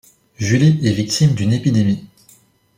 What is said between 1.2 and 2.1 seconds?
d’une épidémie.